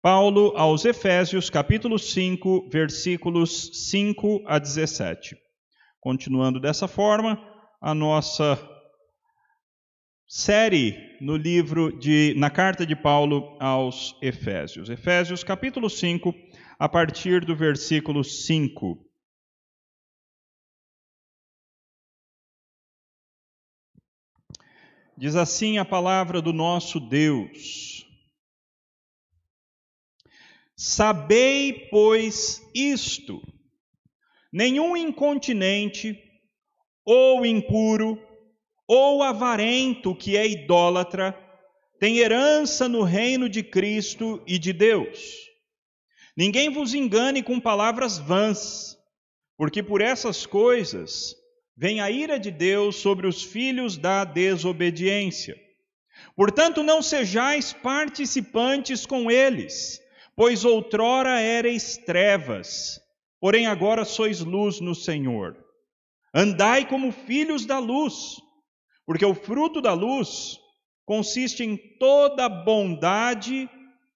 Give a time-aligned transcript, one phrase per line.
[0.00, 5.36] Paulo aos Efésios, capítulo 5, versículos 5 a 17.
[6.00, 7.36] Continuando dessa forma,
[7.80, 8.56] a nossa
[10.24, 14.88] série no livro de na carta de Paulo aos Efésios.
[14.88, 16.32] Efésios, capítulo 5,
[16.78, 19.04] a partir do versículo 5.
[25.16, 28.07] Diz assim a palavra do nosso Deus:
[30.80, 33.42] Sabei, pois, isto:
[34.52, 36.16] nenhum incontinente,
[37.04, 38.16] ou impuro,
[38.86, 41.36] ou avarento que é idólatra,
[41.98, 45.48] tem herança no reino de Cristo e de Deus.
[46.36, 48.96] Ninguém vos engane com palavras vãs,
[49.56, 51.34] porque por essas coisas
[51.76, 55.60] vem a ira de Deus sobre os filhos da desobediência.
[56.36, 60.00] Portanto, não sejais participantes com eles,
[60.38, 63.00] pois outrora erais trevas,
[63.40, 65.56] porém agora sois luz no Senhor.
[66.32, 68.36] Andai como filhos da luz,
[69.04, 70.56] porque o fruto da luz
[71.04, 73.68] consiste em toda bondade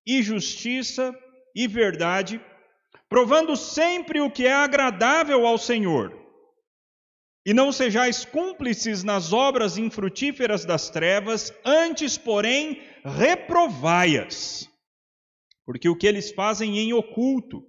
[0.06, 1.12] e justiça
[1.56, 2.40] e verdade,
[3.08, 6.16] provando sempre o que é agradável ao Senhor.
[7.44, 14.70] E não sejais cúmplices nas obras infrutíferas das trevas, antes, porém, reprovai-as.
[15.64, 17.64] Porque o que eles fazem em oculto,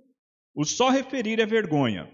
[0.56, 2.12] o só referir é vergonha.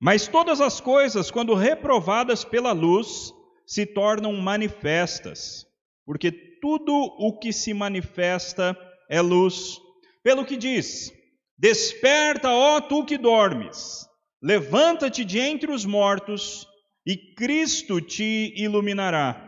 [0.00, 3.32] Mas todas as coisas, quando reprovadas pela luz,
[3.66, 5.66] se tornam manifestas,
[6.06, 8.76] porque tudo o que se manifesta
[9.08, 9.78] é luz.
[10.22, 11.12] Pelo que diz:
[11.58, 14.08] Desperta, ó tu que dormes,
[14.42, 16.66] Levanta-te de entre os mortos,
[17.06, 19.46] e Cristo te iluminará.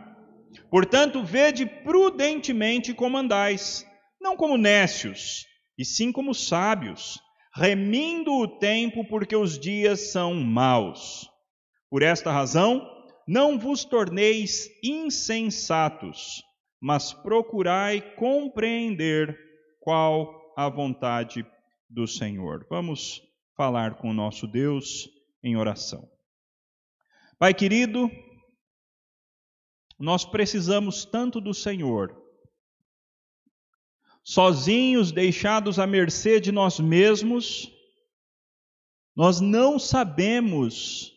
[0.69, 3.85] Portanto, vede prudentemente como andais,
[4.23, 5.45] não como nécios,
[5.77, 7.19] e sim como sábios,
[7.53, 11.29] remindo o tempo, porque os dias são maus.
[11.89, 12.89] Por esta razão,
[13.27, 16.41] não vos torneis insensatos,
[16.81, 19.37] mas procurai compreender
[19.81, 21.45] qual a vontade
[21.89, 22.65] do Senhor.
[22.69, 23.21] Vamos
[23.57, 25.09] falar com o nosso Deus
[25.43, 26.09] em oração.
[27.37, 28.09] Pai querido,
[29.99, 32.22] nós precisamos tanto do Senhor.
[34.23, 37.69] Sozinhos, deixados à mercê de nós mesmos,
[39.15, 41.13] nós não sabemos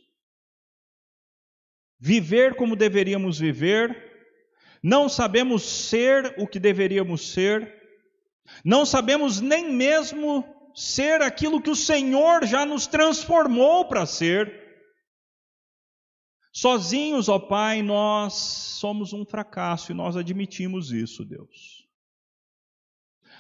[1.99, 4.05] viver como deveríamos viver,
[4.83, 7.73] não sabemos ser o que deveríamos ser,
[8.65, 10.45] não sabemos nem mesmo
[10.75, 14.65] ser aquilo que o Senhor já nos transformou para ser.
[16.53, 21.86] Sozinhos, ó Pai, nós somos um fracasso e nós admitimos isso, Deus.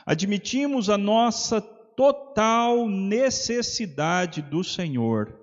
[0.06, 5.36] Admitimos a nossa total necessidade do Senhor.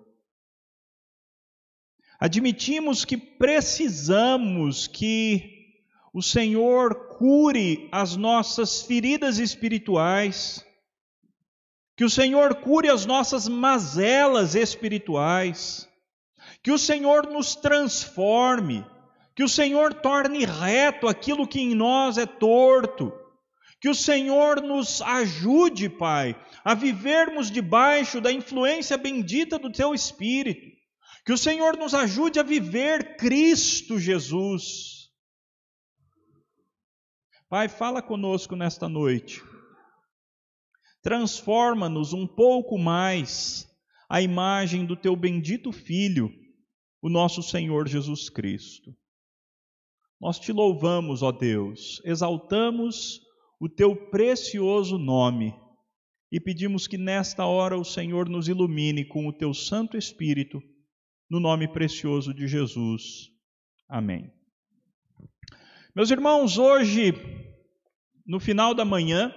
[2.18, 5.75] Admitimos que precisamos que
[6.13, 10.66] o Senhor cure as nossas feridas espirituais
[11.96, 15.88] que o Senhor cure as nossas mazelas espirituais.
[16.62, 18.85] Que o Senhor nos transforme.
[19.35, 23.13] Que o Senhor torne reto aquilo que em nós é torto.
[23.83, 30.73] Que o Senhor nos ajude, Pai, a vivermos debaixo da influência bendita do Teu Espírito.
[31.25, 35.09] Que o Senhor nos ajude a viver Cristo Jesus.
[37.49, 39.43] Pai, fala conosco nesta noite.
[41.01, 43.69] Transforma-nos um pouco mais
[44.07, 46.31] à imagem do teu bendito Filho,
[47.01, 48.95] o nosso Senhor Jesus Cristo.
[50.22, 53.22] Nós te louvamos, ó Deus, exaltamos
[53.59, 55.53] o teu precioso nome
[56.31, 60.62] e pedimos que nesta hora o Senhor nos ilumine com o teu Santo Espírito,
[61.30, 63.30] no nome precioso de Jesus.
[63.88, 64.31] Amém.
[65.96, 67.14] Meus irmãos, hoje,
[68.25, 69.31] no final da manhã,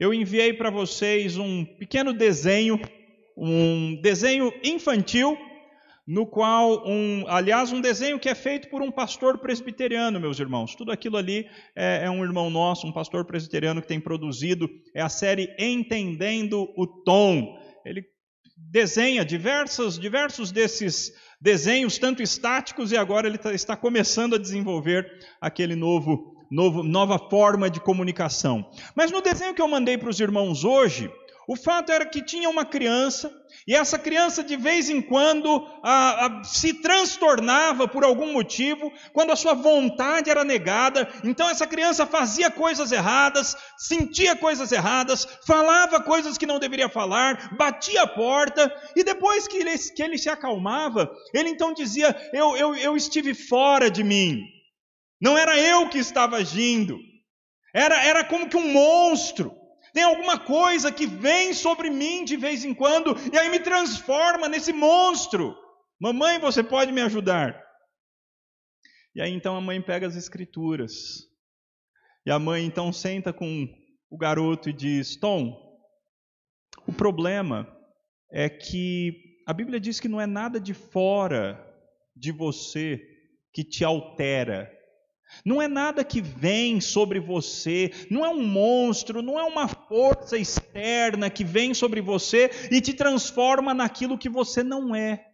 [0.00, 2.80] eu enviei para vocês um pequeno desenho,
[3.36, 5.38] um desenho infantil,
[6.06, 10.74] no qual, um, aliás, um desenho que é feito por um pastor presbiteriano, meus irmãos.
[10.74, 15.00] Tudo aquilo ali é, é um irmão nosso, um pastor presbiteriano que tem produzido, é
[15.00, 17.58] a série Entendendo o Tom.
[17.84, 18.04] Ele
[18.56, 25.10] desenha diversos, diversos desses desenhos, tanto estáticos, e agora ele tá, está começando a desenvolver
[25.40, 28.64] aquele novo novo, nova forma de comunicação.
[28.94, 31.10] Mas no desenho que eu mandei para os irmãos hoje,
[31.46, 33.30] O fato era que tinha uma criança,
[33.66, 39.30] e essa criança de vez em quando a, a, se transtornava por algum motivo, quando
[39.30, 46.00] a sua vontade era negada, então essa criança fazia coisas erradas, sentia coisas erradas, falava
[46.00, 50.30] coisas que não deveria falar, batia a porta, e depois que ele, que ele se
[50.30, 54.42] acalmava, ele então dizia: eu, eu, eu estive fora de mim,
[55.20, 56.98] não era eu que estava agindo,
[57.74, 59.63] era, era como que um monstro.
[59.94, 64.48] Tem alguma coisa que vem sobre mim de vez em quando e aí me transforma
[64.48, 65.56] nesse monstro.
[66.00, 67.64] Mamãe, você pode me ajudar?
[69.14, 71.28] E aí então a mãe pega as escrituras.
[72.26, 73.68] E a mãe então senta com
[74.10, 75.56] o garoto e diz: Tom,
[76.88, 77.64] o problema
[78.32, 81.72] é que a Bíblia diz que não é nada de fora
[82.16, 83.00] de você
[83.52, 84.72] que te altera,
[85.44, 90.36] não é nada que vem sobre você, não é um monstro, não é uma força
[90.36, 95.24] externa que vem sobre você e te transforma naquilo que você não é.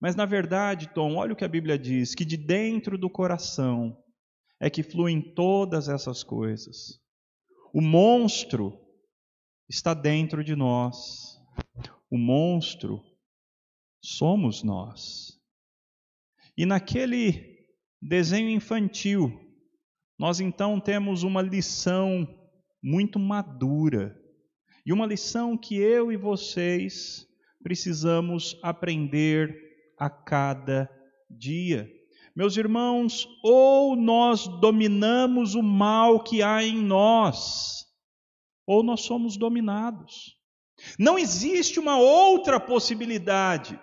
[0.00, 3.96] Mas na verdade, Tom, olha o que a Bíblia diz: que de dentro do coração
[4.60, 7.00] é que fluem todas essas coisas.
[7.72, 8.78] O monstro
[9.68, 11.40] está dentro de nós.
[12.10, 13.02] O monstro
[14.02, 15.40] somos nós.
[16.56, 17.52] E naquele
[18.02, 19.40] Desenho infantil.
[20.18, 22.26] Nós então temos uma lição
[22.82, 24.18] muito madura.
[24.84, 27.26] E uma lição que eu e vocês
[27.62, 29.56] precisamos aprender
[29.98, 30.90] a cada
[31.30, 31.88] dia.
[32.34, 37.84] Meus irmãos, ou nós dominamos o mal que há em nós,
[38.66, 40.36] ou nós somos dominados.
[40.98, 43.78] Não existe uma outra possibilidade.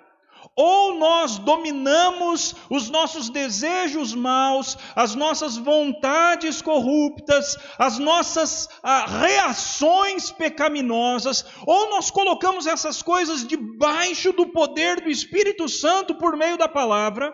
[0.62, 10.32] Ou nós dominamos os nossos desejos maus, as nossas vontades corruptas, as nossas ah, reações
[10.32, 16.68] pecaminosas, ou nós colocamos essas coisas debaixo do poder do Espírito Santo por meio da
[16.68, 17.34] palavra,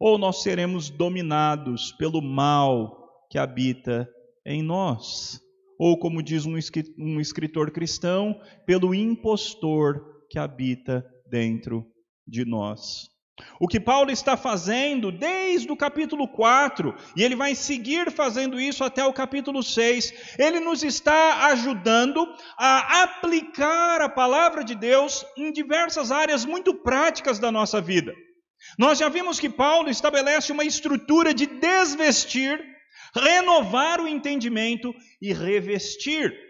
[0.00, 4.08] ou nós seremos dominados pelo mal que habita
[4.46, 5.38] em nós,
[5.78, 11.86] ou como diz um escritor cristão, pelo impostor que habita dentro
[12.26, 13.08] de nós.
[13.60, 18.82] O que Paulo está fazendo desde o capítulo 4, e ele vai seguir fazendo isso
[18.82, 22.26] até o capítulo 6, ele nos está ajudando
[22.58, 28.14] a aplicar a palavra de Deus em diversas áreas muito práticas da nossa vida.
[28.78, 32.58] Nós já vimos que Paulo estabelece uma estrutura de desvestir,
[33.14, 36.45] renovar o entendimento e revestir.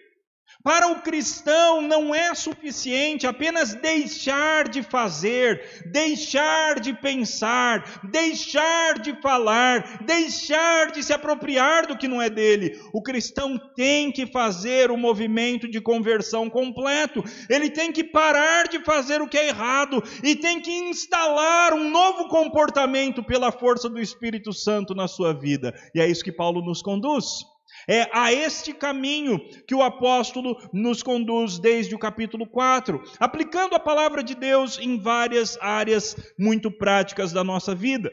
[0.67, 9.15] Para o cristão não é suficiente apenas deixar de fazer, deixar de pensar, deixar de
[9.23, 12.81] falar, deixar de se apropriar do que não é dele.
[12.93, 17.23] O cristão tem que fazer o movimento de conversão completo.
[17.49, 21.89] Ele tem que parar de fazer o que é errado e tem que instalar um
[21.89, 25.73] novo comportamento pela força do Espírito Santo na sua vida.
[25.95, 27.56] E é isso que Paulo nos conduz.
[27.89, 33.81] É a este caminho que o apóstolo nos conduz desde o capítulo 4, aplicando a
[33.81, 38.11] palavra de Deus em várias áreas muito práticas da nossa vida.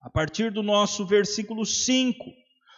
[0.00, 2.24] A partir do nosso versículo 5,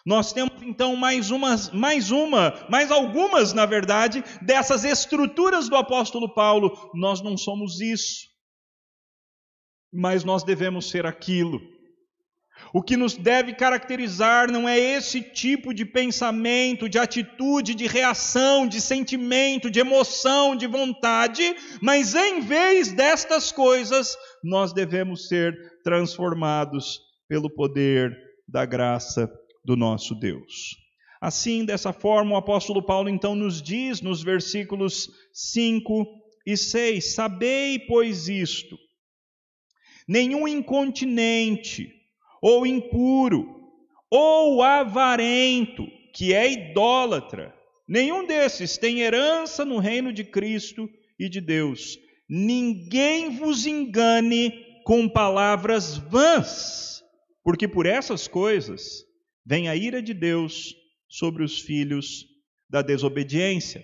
[0.05, 1.31] nós temos então mais
[1.73, 6.91] mais uma, mais algumas, na verdade, dessas estruturas do apóstolo Paulo.
[6.93, 8.29] Nós não somos isso,
[9.91, 11.74] mas nós devemos ser aquilo.
[12.73, 18.67] O que nos deve caracterizar não é esse tipo de pensamento, de atitude, de reação,
[18.67, 27.01] de sentimento, de emoção, de vontade, mas em vez destas coisas, nós devemos ser transformados
[27.29, 28.13] pelo poder
[28.49, 29.31] da graça
[29.65, 30.77] do nosso Deus.
[31.21, 36.07] Assim, dessa forma, o apóstolo Paulo então nos diz nos versículos 5
[36.47, 38.77] e 6: Sabei, pois, isto:
[40.07, 41.89] nenhum incontinente,
[42.45, 43.59] ou impuro,
[44.11, 47.55] ou avarento, que é idólatra.
[47.89, 50.87] Nenhum desses tem herança no reino de Cristo
[51.19, 51.99] e de Deus.
[52.29, 54.53] Ninguém vos engane
[54.85, 57.03] com palavras vãs,
[57.43, 59.03] porque por essas coisas
[59.47, 60.75] vem a ira de Deus
[61.09, 62.27] sobre os filhos
[62.69, 63.83] da desobediência.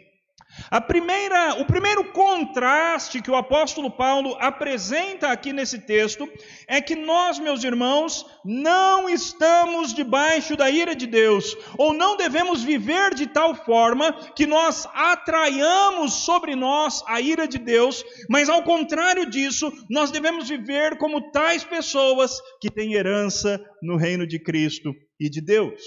[0.71, 6.29] A primeira, o primeiro contraste que o apóstolo Paulo apresenta aqui nesse texto
[6.67, 12.63] é que nós, meus irmãos, não estamos debaixo da ira de Deus, ou não devemos
[12.63, 18.63] viver de tal forma que nós atraiamos sobre nós a ira de Deus, mas ao
[18.63, 24.93] contrário disso, nós devemos viver como tais pessoas que têm herança no reino de Cristo
[25.19, 25.81] e de Deus.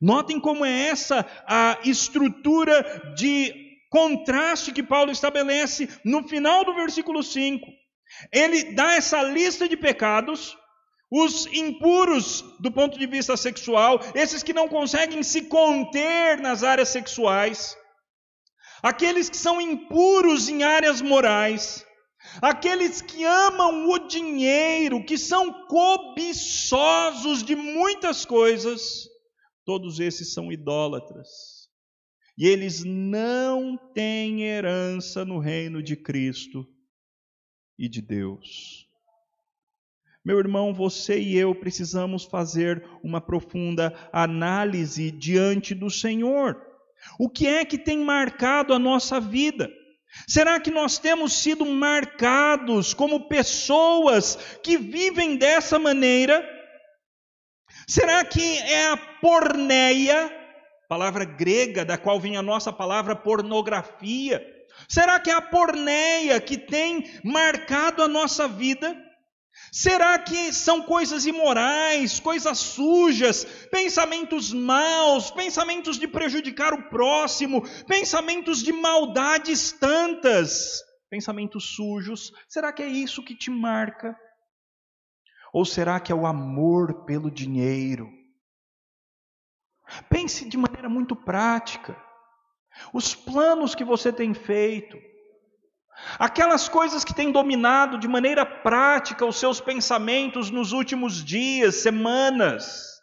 [0.00, 3.63] Notem como é essa a estrutura de
[3.94, 7.64] contraste que Paulo estabelece no final do versículo 5.
[8.32, 10.58] Ele dá essa lista de pecados,
[11.08, 16.88] os impuros do ponto de vista sexual, esses que não conseguem se conter nas áreas
[16.88, 17.76] sexuais,
[18.82, 21.86] aqueles que são impuros em áreas morais,
[22.42, 29.08] aqueles que amam o dinheiro, que são cobiçosos de muitas coisas,
[29.64, 31.53] todos esses são idólatras.
[32.36, 36.66] E eles não têm herança no reino de Cristo
[37.78, 38.88] e de Deus.
[40.24, 46.60] Meu irmão, você e eu precisamos fazer uma profunda análise diante do Senhor.
[47.18, 49.70] O que é que tem marcado a nossa vida?
[50.26, 56.42] Será que nós temos sido marcados como pessoas que vivem dessa maneira?
[57.86, 60.43] Será que é a porneia
[60.88, 64.44] palavra grega da qual vem a nossa palavra pornografia?
[64.88, 68.96] Será que é a porneia que tem marcado a nossa vida?
[69.72, 78.62] Será que são coisas imorais, coisas sujas, pensamentos maus, pensamentos de prejudicar o próximo, pensamentos
[78.62, 82.32] de maldades tantas, pensamentos sujos?
[82.48, 84.16] Será que é isso que te marca?
[85.52, 88.08] Ou será que é o amor pelo dinheiro?
[90.08, 91.96] Pense de maneira muito prática.
[92.92, 94.98] Os planos que você tem feito,
[96.18, 102.94] aquelas coisas que têm dominado de maneira prática os seus pensamentos nos últimos dias, semanas,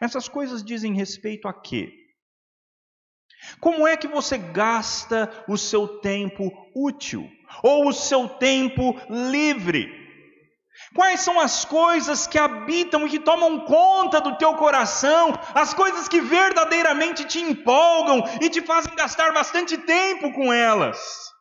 [0.00, 1.92] essas coisas dizem respeito a quê?
[3.60, 7.28] Como é que você gasta o seu tempo útil
[7.62, 10.01] ou o seu tempo livre?
[10.94, 16.06] Quais são as coisas que habitam e que tomam conta do teu coração, as coisas
[16.06, 21.32] que verdadeiramente te empolgam e te fazem gastar bastante tempo com elas?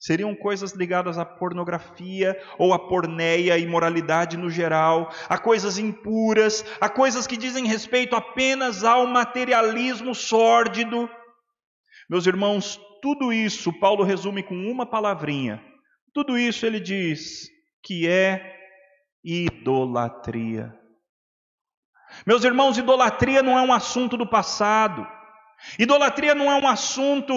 [0.00, 6.64] Seriam coisas ligadas à pornografia ou à porneia e imoralidade no geral, a coisas impuras,
[6.80, 11.08] a coisas que dizem respeito apenas ao materialismo sórdido.
[12.10, 15.62] Meus irmãos, tudo isso Paulo resume com uma palavrinha.
[16.12, 17.48] Tudo isso ele diz
[17.84, 18.61] que é
[19.24, 20.78] idolatria.
[22.26, 25.06] Meus irmãos, idolatria não é um assunto do passado.
[25.78, 27.32] Idolatria não é um assunto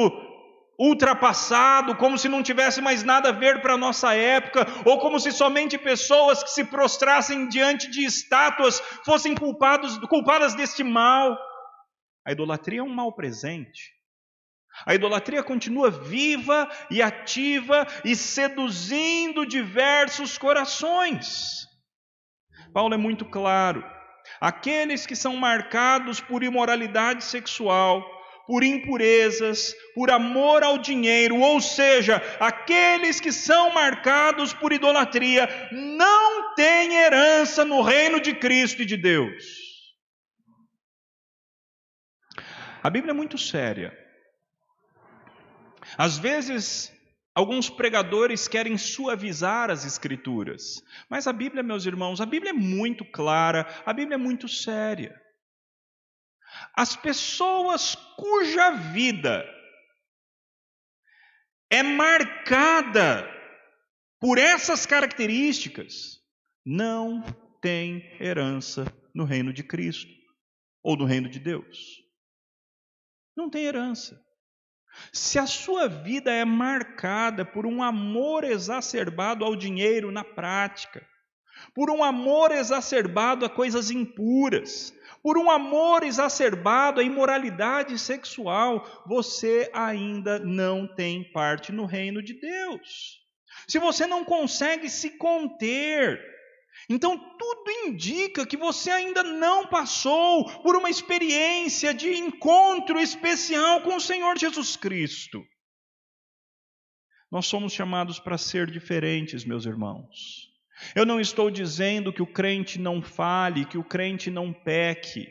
[0.78, 5.20] ultrapassado, como se não tivesse mais nada a ver para a nossa época, ou como
[5.20, 11.38] se somente pessoas que se prostrassem diante de estátuas fossem culpados, culpadas deste mal.
[12.26, 13.96] A idolatria é um mal presente.
[14.86, 21.66] A idolatria continua viva e ativa e seduzindo diversos corações.
[22.76, 23.90] Paulo é muito claro.
[24.42, 28.04] Aqueles que são marcados por imoralidade sexual,
[28.46, 36.54] por impurezas, por amor ao dinheiro, ou seja, aqueles que são marcados por idolatria, não
[36.54, 39.46] têm herança no reino de Cristo e de Deus.
[42.84, 43.98] A Bíblia é muito séria.
[45.98, 46.95] Às vezes,
[47.36, 53.04] alguns pregadores querem suavizar as Escrituras, mas a Bíblia, meus irmãos, a Bíblia é muito
[53.04, 55.22] clara, a Bíblia é muito séria.
[56.74, 59.46] As pessoas cuja vida
[61.70, 63.30] é marcada
[64.20, 66.22] por essas características
[66.66, 67.22] não
[67.62, 70.12] têm herança no reino de Cristo
[70.82, 72.02] ou no reino de Deus.
[73.36, 74.25] Não tem herança.
[75.12, 81.06] Se a sua vida é marcada por um amor exacerbado ao dinheiro na prática,
[81.74, 89.70] por um amor exacerbado a coisas impuras, por um amor exacerbado à imoralidade sexual, você
[89.74, 93.22] ainda não tem parte no reino de Deus.
[93.68, 96.35] Se você não consegue se conter,
[96.90, 103.96] então tudo indica que você ainda não passou por uma experiência de encontro especial com
[103.96, 105.44] o Senhor Jesus Cristo.
[107.32, 110.54] Nós somos chamados para ser diferentes, meus irmãos.
[110.96, 115.28] Eu não estou dizendo que o crente não fale, que o crente não peque,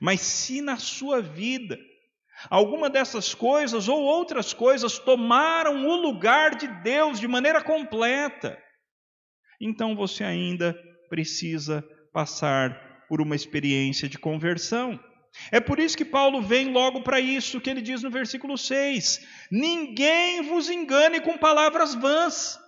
[0.00, 1.78] mas se na sua vida
[2.48, 8.58] alguma dessas coisas ou outras coisas tomaram o lugar de Deus de maneira completa,
[9.60, 10.74] então você ainda
[11.08, 11.82] precisa
[12.12, 14.98] passar por uma experiência de conversão.
[15.50, 19.20] É por isso que Paulo vem logo para isso que ele diz no versículo 6:
[19.50, 22.58] Ninguém vos engane com palavras vãs.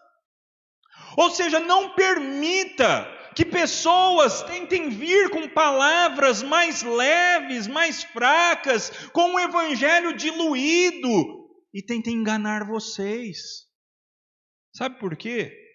[1.16, 9.34] Ou seja, não permita que pessoas tentem vir com palavras mais leves, mais fracas, com
[9.34, 13.66] o evangelho diluído e tenta enganar vocês.
[14.74, 15.65] Sabe por quê?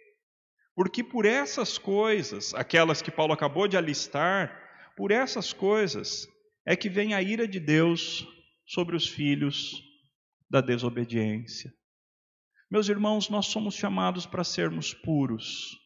[0.75, 4.57] Porque por essas coisas, aquelas que Paulo acabou de alistar,
[4.95, 6.27] por essas coisas
[6.65, 8.25] é que vem a ira de Deus
[8.65, 9.81] sobre os filhos
[10.49, 11.73] da desobediência.
[12.69, 15.77] Meus irmãos, nós somos chamados para sermos puros,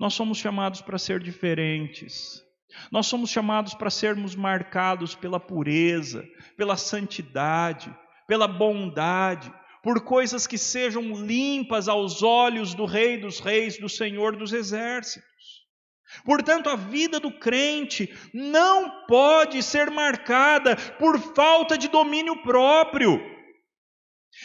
[0.00, 2.42] nós somos chamados para ser diferentes,
[2.90, 7.94] nós somos chamados para sermos marcados pela pureza, pela santidade,
[8.26, 9.52] pela bondade,
[9.82, 15.26] por coisas que sejam limpas aos olhos do Rei dos Reis, do Senhor dos Exércitos.
[16.24, 23.36] Portanto, a vida do crente não pode ser marcada por falta de domínio próprio.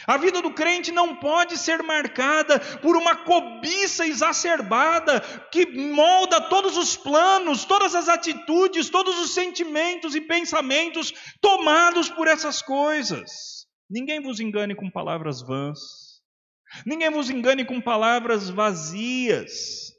[0.07, 5.19] A vida do crente não pode ser marcada por uma cobiça exacerbada
[5.51, 12.27] que molda todos os planos, todas as atitudes, todos os sentimentos e pensamentos tomados por
[12.27, 13.60] essas coisas.
[13.91, 16.21] Ninguém vos engane com palavras vãs.
[16.85, 19.91] Ninguém vos engane com palavras vazias.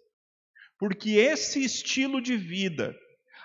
[0.79, 2.97] Porque esse estilo de vida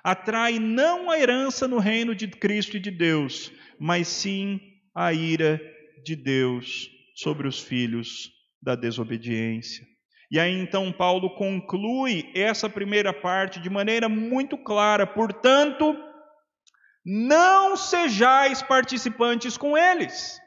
[0.01, 4.57] atrai não a herança no reino de Cristo e de Deus, mas sim
[4.95, 5.59] a ira
[6.05, 9.85] de Deus sobre os filhos da desobediência.
[10.31, 15.93] E aí então Paulo conclui essa primeira parte de maneira muito clara, portanto,
[17.09, 20.41] não sejais participantes com eles.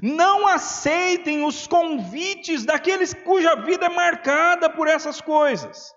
[0.00, 5.92] Não aceitem os convites daqueles cuja vida é marcada por essas coisas.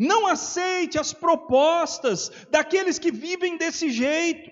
[0.00, 4.50] Não aceite as propostas daqueles que vivem desse jeito.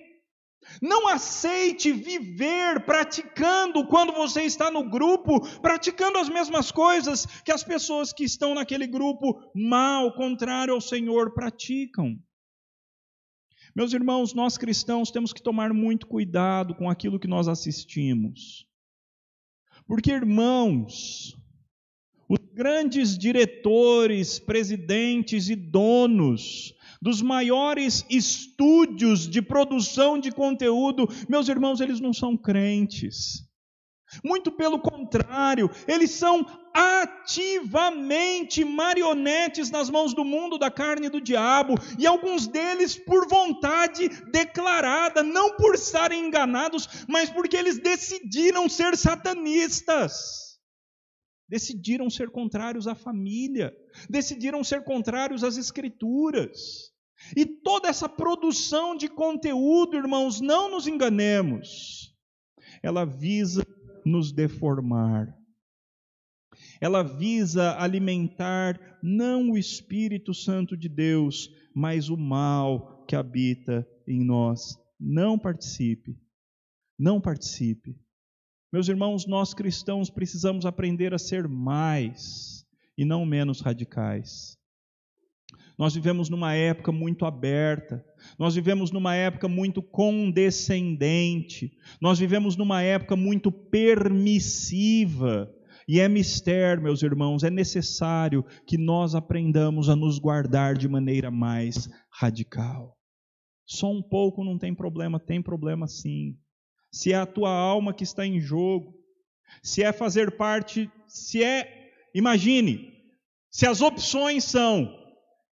[0.83, 7.65] Não aceite viver praticando, quando você está no grupo, praticando as mesmas coisas que as
[7.65, 12.19] pessoas que estão naquele grupo mal, contrário ao Senhor, praticam.
[13.77, 18.67] Meus irmãos, nós cristãos temos que tomar muito cuidado com aquilo que nós assistimos.
[19.87, 21.37] Porque, irmãos,
[22.27, 31.79] os grandes diretores, presidentes e donos dos maiores estúdios de produção de conteúdo, meus irmãos,
[31.79, 33.46] eles não são crentes.
[34.25, 41.21] Muito pelo contrário, eles são ativamente marionetes nas mãos do mundo, da carne e do
[41.21, 48.69] diabo, e alguns deles por vontade declarada, não por estarem enganados, mas porque eles decidiram
[48.69, 50.47] ser satanistas.
[51.49, 53.73] Decidiram ser contrários à família,
[54.11, 56.93] decidiram ser contrários às escrituras.
[57.37, 62.15] E toda essa produção de conteúdo, irmãos, não nos enganemos,
[62.83, 63.65] ela visa
[64.07, 65.37] nos deformar.
[66.81, 74.25] Ela visa alimentar não o Espírito Santo de Deus, mas o mal que habita em
[74.25, 74.79] nós.
[74.99, 76.17] Não participe.
[76.99, 77.99] Não participe.
[78.73, 82.65] Meus irmãos, nós cristãos precisamos aprender a ser mais
[82.97, 84.56] e não menos radicais.
[85.79, 88.03] Nós vivemos numa época muito aberta,
[88.39, 95.53] nós vivemos numa época muito condescendente, nós vivemos numa época muito permissiva.
[95.89, 101.31] E é mistério, meus irmãos, é necessário que nós aprendamos a nos guardar de maneira
[101.31, 102.97] mais radical.
[103.65, 106.37] Só um pouco não tem problema, tem problema sim
[106.97, 108.95] se é a tua alma que está em jogo,
[109.63, 112.91] se é fazer parte, se é, imagine,
[113.51, 114.91] se as opções são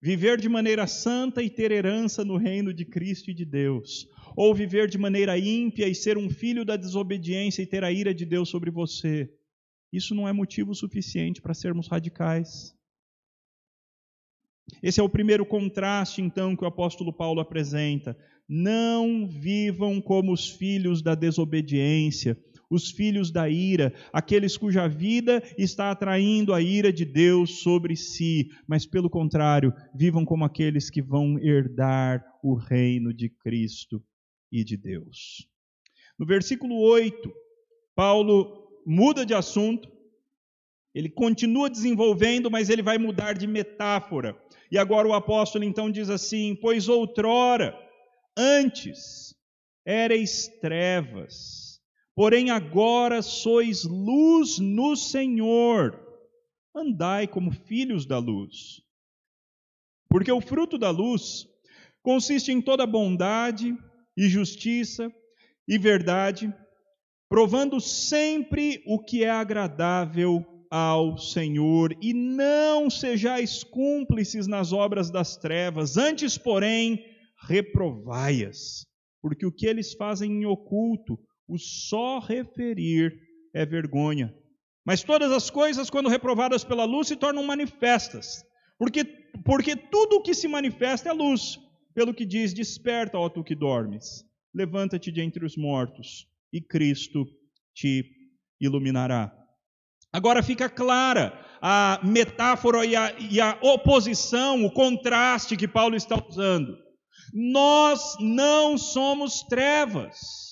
[0.03, 4.53] viver de maneira santa e ter herança no reino de Cristo e de Deus, ou
[4.53, 8.25] viver de maneira ímpia e ser um filho da desobediência e ter a ira de
[8.25, 9.33] Deus sobre você,
[9.93, 12.75] isso não é motivo suficiente para sermos radicais.
[14.81, 18.17] Esse é o primeiro contraste, então, que o apóstolo Paulo apresenta.
[18.45, 22.37] Não vivam como os filhos da desobediência,
[22.73, 28.49] os filhos da ira, aqueles cuja vida está atraindo a ira de Deus sobre si,
[28.67, 34.03] mas pelo contrário, vivam como aqueles que vão herdar o reino de Cristo
[34.51, 35.47] e de Deus.
[36.17, 37.31] No versículo 8,
[37.95, 39.91] Paulo muda de assunto,
[40.93, 44.37] ele continua desenvolvendo, mas ele vai mudar de metáfora.
[44.71, 47.75] E agora o apóstolo então diz assim: Pois outrora,
[48.35, 49.35] Antes
[49.85, 51.72] éreis trevas,
[52.15, 55.99] porém agora sois luz no Senhor.
[56.75, 58.81] Andai como filhos da luz.
[60.09, 61.47] Porque o fruto da luz
[62.01, 63.75] consiste em toda bondade
[64.15, 65.11] e justiça
[65.67, 66.53] e verdade,
[67.29, 75.37] provando sempre o que é agradável ao Senhor, e não sejais cúmplices nas obras das
[75.37, 77.05] trevas, antes, porém,
[77.47, 78.83] reprovai-as,
[79.21, 81.19] porque o que eles fazem em oculto,
[81.53, 83.15] O só referir
[83.53, 84.33] é vergonha.
[84.83, 88.43] Mas todas as coisas, quando reprovadas pela luz, se tornam manifestas,
[88.75, 89.05] porque,
[89.45, 91.59] porque tudo o que se manifesta é luz.
[91.93, 97.23] Pelo que diz: Desperta, ó tu que dormes, levanta-te de entre os mortos, e Cristo
[97.71, 98.03] te
[98.59, 99.31] iluminará.
[100.11, 106.19] Agora fica clara a metáfora e a, e a oposição, o contraste que Paulo está
[106.27, 106.75] usando.
[107.31, 110.42] Nós não somos trevas,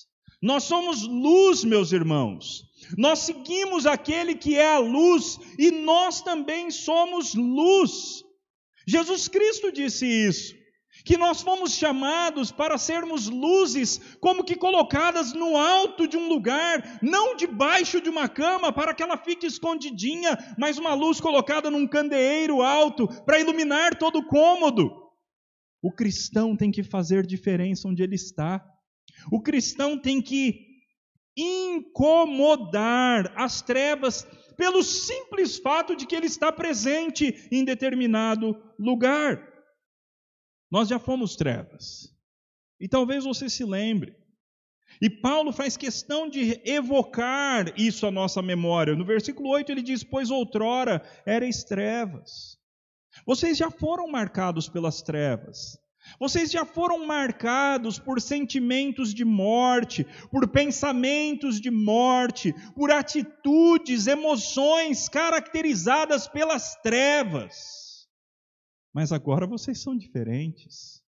[0.42, 2.64] nós somos luz, meus irmãos.
[2.98, 8.24] Nós seguimos aquele que é a luz e nós também somos luz.
[8.88, 10.62] Jesus Cristo disse isso
[11.04, 17.00] que nós fomos chamados para sermos luzes, como que colocadas no alto de um lugar,
[17.02, 21.88] não debaixo de uma cama, para que ela fique escondidinha, mas uma luz colocada num
[21.88, 24.92] candeeiro alto, para iluminar todo o cômodo.
[25.82, 28.64] O cristão tem que fazer diferença onde ele está.
[29.32, 30.72] O cristão tem que
[31.38, 39.48] incomodar as trevas pelo simples fato de que ele está presente em determinado lugar.
[40.70, 42.14] Nós já fomos trevas.
[42.80, 44.16] E talvez você se lembre.
[45.02, 48.96] E Paulo faz questão de evocar isso à nossa memória.
[48.96, 52.58] No versículo 8 ele diz: Pois outrora erais trevas.
[53.26, 55.78] Vocês já foram marcados pelas trevas.
[56.20, 65.08] Vocês já foram marcados por sentimentos de morte, por pensamentos de morte, por atitudes, emoções
[65.08, 68.08] caracterizadas pelas trevas.
[68.94, 71.02] Mas agora vocês são diferentes.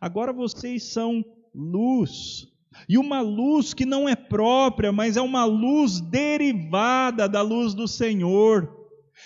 [0.00, 2.48] Agora vocês são luz.
[2.88, 7.86] E uma luz que não é própria, mas é uma luz derivada da luz do
[7.86, 8.83] Senhor.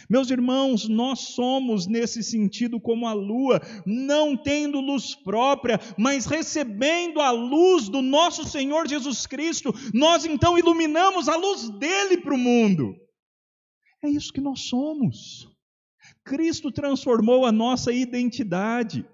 [0.09, 7.21] Meus irmãos, nós somos nesse sentido como a lua, não tendo luz própria, mas recebendo
[7.21, 12.39] a luz do nosso Senhor Jesus Cristo, nós então iluminamos a luz dele para o
[12.39, 12.95] mundo.
[14.03, 15.49] É isso que nós somos.
[16.25, 19.05] Cristo transformou a nossa identidade.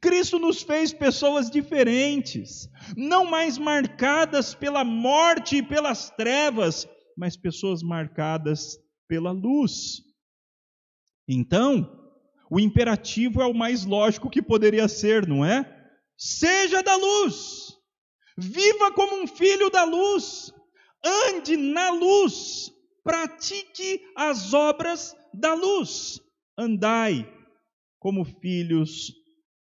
[0.00, 7.82] Cristo nos fez pessoas diferentes, não mais marcadas pela morte e pelas trevas, mas pessoas
[7.82, 10.05] marcadas pela luz.
[11.28, 12.10] Então,
[12.50, 15.90] o imperativo é o mais lógico que poderia ser, não é?
[16.16, 17.76] Seja da luz,
[18.38, 20.52] viva como um filho da luz,
[21.04, 26.20] ande na luz, pratique as obras da luz
[26.56, 27.30] andai
[27.98, 29.12] como filhos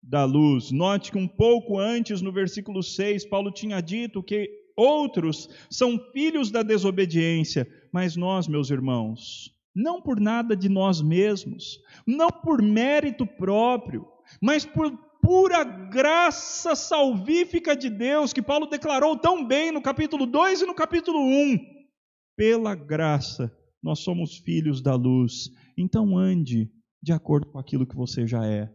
[0.03, 0.71] da luz.
[0.71, 6.51] Note que um pouco antes, no versículo 6, Paulo tinha dito que outros são filhos
[6.51, 13.27] da desobediência, mas nós, meus irmãos, não por nada de nós mesmos, não por mérito
[13.27, 14.07] próprio,
[14.41, 20.63] mas por pura graça salvífica de Deus, que Paulo declarou tão bem no capítulo 2
[20.63, 21.59] e no capítulo 1.
[22.35, 28.25] Pela graça, nós somos filhos da luz então ande de acordo com aquilo que você
[28.25, 28.67] já é.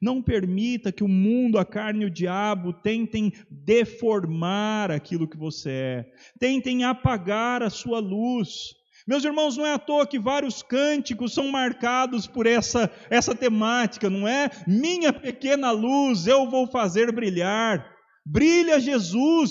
[0.00, 5.70] Não permita que o mundo, a carne e o diabo tentem deformar aquilo que você
[5.70, 8.72] é, tentem apagar a sua luz.
[9.06, 14.08] Meus irmãos, não é à toa que vários cânticos são marcados por essa, essa temática,
[14.08, 14.50] não é?
[14.66, 17.92] Minha pequena luz eu vou fazer brilhar.
[18.24, 19.50] Brilha Jesus,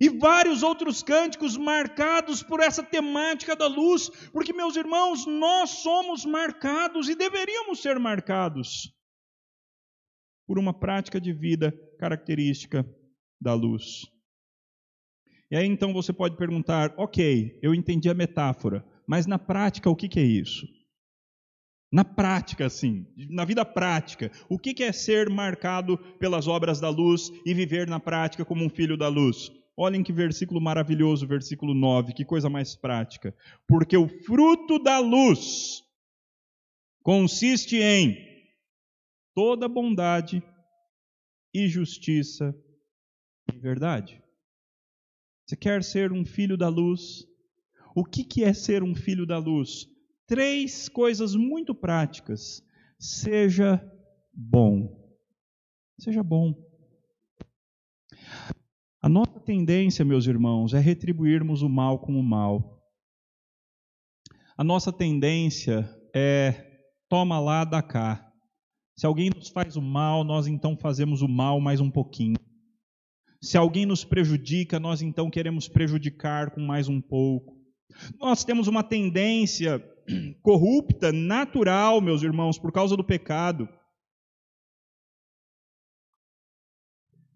[0.00, 6.24] e vários outros cânticos marcados por essa temática da luz, porque, meus irmãos, nós somos
[6.24, 8.94] marcados e deveríamos ser marcados
[10.46, 12.88] por uma prática de vida característica
[13.40, 14.06] da luz.
[15.50, 19.96] E aí então você pode perguntar: ok, eu entendi a metáfora, mas na prática o
[19.96, 20.66] que, que é isso?
[21.90, 27.30] Na prática, assim, na vida prática, o que é ser marcado pelas obras da luz
[27.46, 29.50] e viver na prática como um filho da luz?
[29.74, 33.34] Olhem que versículo maravilhoso, versículo 9, que coisa mais prática.
[33.66, 35.82] Porque o fruto da luz
[37.02, 38.18] consiste em
[39.34, 40.42] toda bondade
[41.54, 42.54] e justiça
[43.50, 44.20] e verdade.
[45.48, 47.26] Você quer ser um filho da luz?
[47.94, 49.86] O que, que é ser um filho da luz?
[50.26, 52.62] Três coisas muito práticas.
[53.00, 53.82] Seja
[54.30, 54.94] bom.
[55.98, 56.52] Seja bom.
[59.00, 62.84] A nossa tendência, meus irmãos, é retribuirmos o mal com o mal.
[64.54, 68.30] A nossa tendência é toma lá, dá cá.
[68.94, 72.36] Se alguém nos faz o mal, nós então fazemos o mal mais um pouquinho.
[73.40, 77.56] Se alguém nos prejudica, nós então queremos prejudicar com mais um pouco.
[78.18, 79.82] Nós temos uma tendência
[80.42, 83.68] corrupta, natural, meus irmãos, por causa do pecado,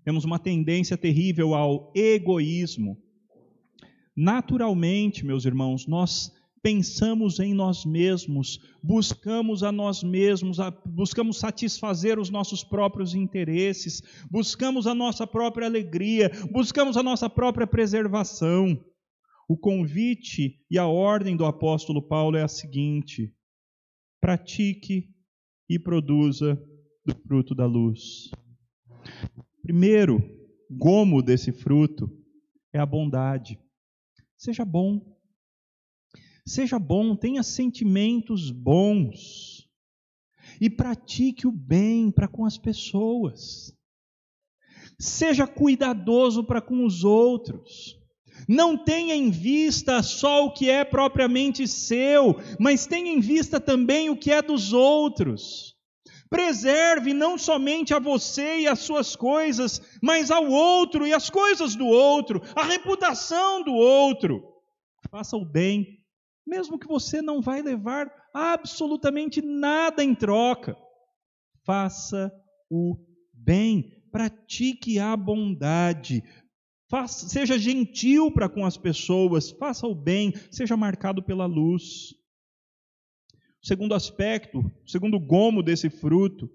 [0.04, 3.00] Temos uma tendência terrível ao egoísmo.
[4.16, 12.30] Naturalmente, meus irmãos, nós pensamos em nós mesmos, buscamos a nós mesmos, buscamos satisfazer os
[12.30, 18.78] nossos próprios interesses, buscamos a nossa própria alegria, buscamos a nossa própria preservação.
[19.48, 23.34] O convite e a ordem do apóstolo Paulo é a seguinte:
[24.20, 25.10] pratique
[25.68, 26.54] e produza
[27.04, 28.30] do fruto da luz.
[29.62, 30.22] Primeiro
[30.70, 32.08] gomo desse fruto
[32.72, 33.58] é a bondade.
[34.38, 35.11] Seja bom.
[36.46, 39.68] Seja bom, tenha sentimentos bons.
[40.60, 43.72] E pratique o bem para com as pessoas.
[44.98, 47.98] Seja cuidadoso para com os outros.
[48.48, 54.10] Não tenha em vista só o que é propriamente seu, mas tenha em vista também
[54.10, 55.76] o que é dos outros.
[56.28, 61.76] Preserve não somente a você e as suas coisas, mas ao outro e as coisas
[61.76, 64.42] do outro, a reputação do outro.
[65.10, 66.01] Faça o bem,
[66.46, 70.76] mesmo que você não vai levar absolutamente nada em troca.
[71.64, 72.32] Faça
[72.70, 72.96] o
[73.32, 76.22] bem, pratique a bondade,
[76.92, 82.12] Faça, seja gentil para com as pessoas, faça o bem, seja marcado pela luz.
[83.62, 86.50] O segundo aspecto, o segundo gomo desse fruto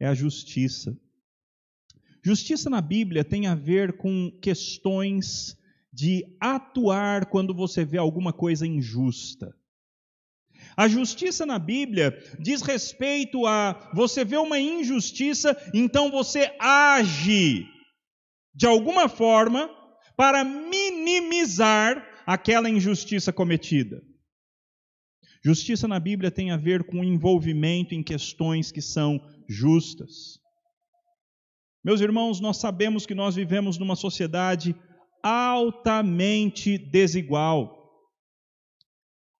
[0.00, 0.98] é a justiça.
[2.24, 5.58] Justiça na Bíblia tem a ver com questões
[5.92, 9.54] de atuar quando você vê alguma coisa injusta.
[10.76, 17.66] A justiça na Bíblia diz respeito a você vê uma injustiça, então você age
[18.54, 19.68] de alguma forma
[20.16, 24.02] para minimizar aquela injustiça cometida.
[25.44, 30.38] Justiça na Bíblia tem a ver com envolvimento em questões que são justas.
[31.84, 34.74] Meus irmãos, nós sabemos que nós vivemos numa sociedade
[35.22, 37.82] altamente desigual.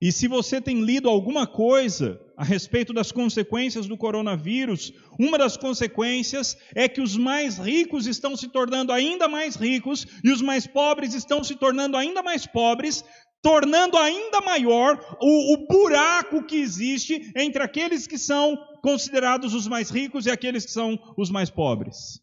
[0.03, 5.57] E se você tem lido alguma coisa a respeito das consequências do coronavírus, uma das
[5.57, 10.67] consequências é que os mais ricos estão se tornando ainda mais ricos e os mais
[10.67, 13.05] pobres estão se tornando ainda mais pobres,
[13.41, 19.89] tornando ainda maior o, o buraco que existe entre aqueles que são considerados os mais
[19.89, 22.21] ricos e aqueles que são os mais pobres.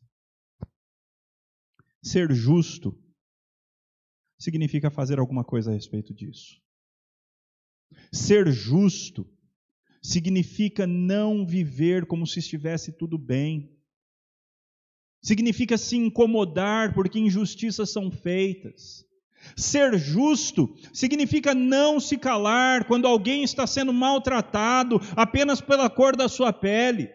[2.04, 2.94] Ser justo
[4.40, 6.62] significa fazer alguma coisa a respeito disso.
[8.12, 9.28] Ser justo
[10.02, 13.78] significa não viver como se estivesse tudo bem.
[15.22, 19.06] Significa se incomodar porque injustiças são feitas.
[19.56, 26.30] Ser justo significa não se calar quando alguém está sendo maltratado apenas pela cor da
[26.30, 27.10] sua pele.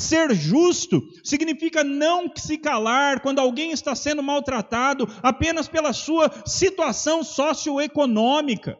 [0.00, 7.22] Ser justo significa não se calar quando alguém está sendo maltratado apenas pela sua situação
[7.22, 8.78] socioeconômica.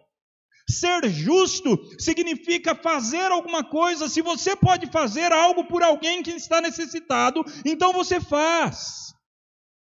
[0.66, 4.08] Ser justo significa fazer alguma coisa.
[4.08, 9.12] Se você pode fazer algo por alguém que está necessitado, então você faz.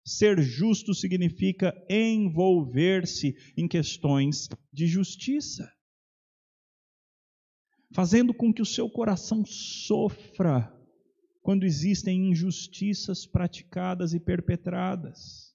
[0.06, 5.70] Ser justo significa envolver-se em questões de justiça,
[7.94, 10.75] fazendo com que o seu coração sofra
[11.46, 15.54] quando existem injustiças praticadas e perpetradas.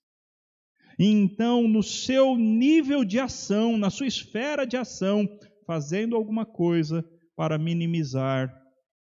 [0.96, 5.26] E então, no seu nível de ação, na sua esfera de ação,
[5.66, 8.56] fazendo alguma coisa para minimizar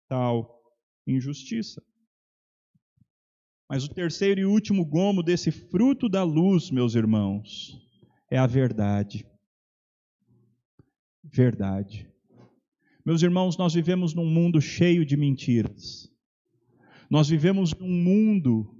[0.07, 0.63] tal
[1.05, 1.79] injustiça.
[3.69, 7.79] Mas o terceiro e último gomo desse fruto da luz, meus irmãos,
[8.31, 9.27] é a verdade.
[11.23, 12.11] Verdade.
[13.05, 16.08] Meus irmãos, nós vivemos num mundo cheio de mentiras.
[17.09, 18.75] Nós vivemos num mundo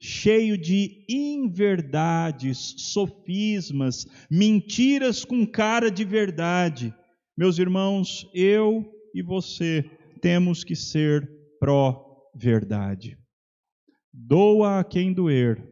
[0.00, 6.94] cheio de inverdades, sofismas, mentiras com cara de verdade.
[7.36, 8.84] Meus irmãos, eu
[9.14, 9.84] e você
[10.20, 11.28] temos que ser
[11.60, 13.18] pró-verdade.
[14.12, 15.62] Doa a quem doer.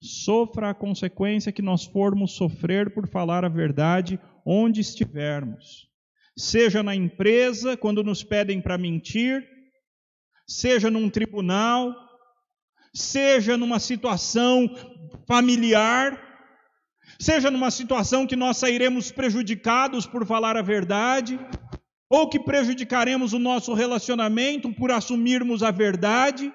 [0.00, 5.88] Sofra a consequência que nós formos sofrer por falar a verdade onde estivermos.
[6.36, 9.48] Seja na empresa, quando nos pedem para mentir,
[10.46, 11.94] seja num tribunal,
[12.92, 14.68] seja numa situação
[15.26, 16.20] familiar,
[17.18, 21.38] seja numa situação que nós sairemos prejudicados por falar a verdade,
[22.08, 26.52] ou que prejudicaremos o nosso relacionamento por assumirmos a verdade.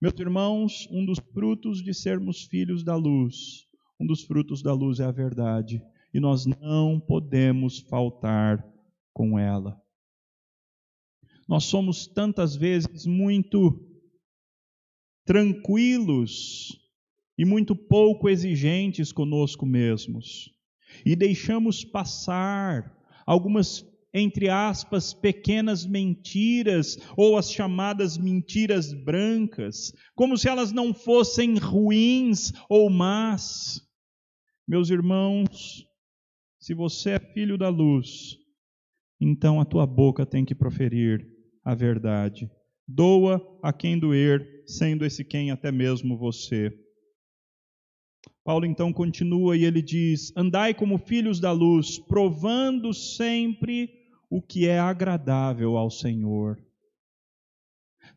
[0.00, 3.66] Meus irmãos, um dos frutos de sermos filhos da luz,
[3.98, 5.82] um dos frutos da luz é a verdade,
[6.12, 8.64] e nós não podemos faltar
[9.12, 9.83] com ela.
[11.48, 13.78] Nós somos tantas vezes muito
[15.24, 16.78] tranquilos
[17.36, 20.50] e muito pouco exigentes conosco mesmos.
[21.04, 30.48] E deixamos passar algumas, entre aspas, pequenas mentiras, ou as chamadas mentiras brancas, como se
[30.48, 33.80] elas não fossem ruins ou más.
[34.66, 35.86] Meus irmãos,
[36.60, 38.38] se você é filho da luz,
[39.20, 41.33] então a tua boca tem que proferir
[41.64, 42.50] a verdade.
[42.86, 46.70] Doa a quem doer, sendo esse quem até mesmo você.
[48.44, 53.90] Paulo então continua e ele diz: Andai como filhos da luz, provando sempre
[54.28, 56.62] o que é agradável ao Senhor,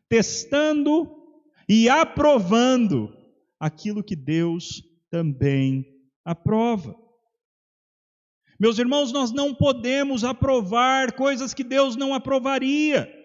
[0.08, 1.10] testando
[1.66, 3.16] e aprovando
[3.58, 5.86] aquilo que Deus também
[6.24, 6.94] aprova.
[8.60, 13.17] Meus irmãos, nós não podemos aprovar coisas que Deus não aprovaria.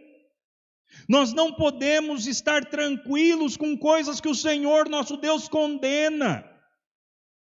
[1.07, 6.49] Nós não podemos estar tranquilos com coisas que o Senhor nosso Deus condena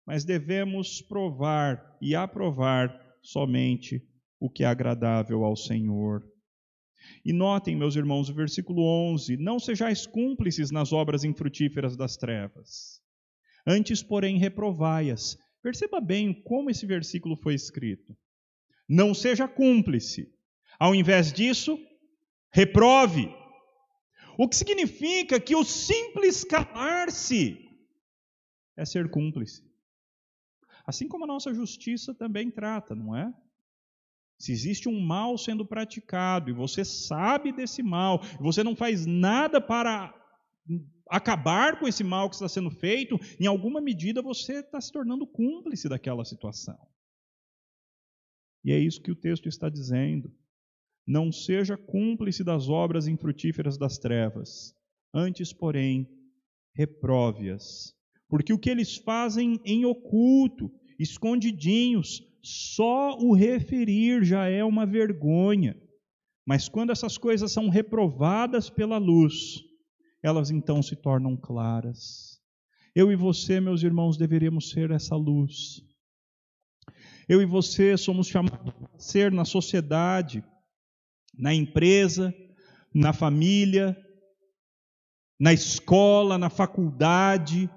[0.06, 4.06] mas devemos provar e aprovar somente
[4.40, 6.22] o que é agradável ao Senhor.
[7.24, 13.02] E notem, meus irmãos, o versículo 11: Não sejais cúmplices nas obras infrutíferas das trevas,
[13.66, 15.38] antes, porém, reprovai-as.
[15.64, 18.14] Perceba bem como esse versículo foi escrito.
[18.90, 20.28] Não seja cúmplice.
[20.80, 21.80] Ao invés disso,
[22.52, 23.30] reprove.
[24.42, 27.64] O que significa que o simples calar-se
[28.76, 29.64] é ser cúmplice.
[30.84, 33.32] Assim como a nossa justiça também trata, não é?
[34.40, 39.62] Se existe um mal sendo praticado e você sabe desse mal, você não faz nada
[39.62, 40.12] para
[41.08, 45.28] acabar com esse mal que está sendo feito, em alguma medida você está se tornando
[45.28, 46.80] cúmplice daquela situação.
[48.66, 50.36] E é isso que o texto está dizendo.
[51.12, 54.74] Não seja cúmplice das obras infrutíferas das trevas,
[55.14, 56.08] antes, porém,
[56.74, 57.94] reprove-as
[58.32, 65.76] porque o que eles fazem em oculto, escondidinhos, só o referir já é uma vergonha.
[66.48, 69.60] Mas quando essas coisas são reprovadas pela luz,
[70.24, 72.40] elas então se tornam claras.
[72.96, 75.82] Eu e você, meus irmãos, deveríamos ser essa luz.
[77.28, 80.42] Eu e você somos chamados a ser na sociedade,
[81.34, 82.34] na empresa,
[82.94, 83.96] na família,
[85.40, 87.70] na escola, na faculdade,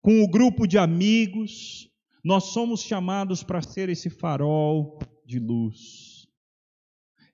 [0.00, 1.90] com o grupo de amigos,
[2.24, 6.26] nós somos chamados para ser esse farol de luz.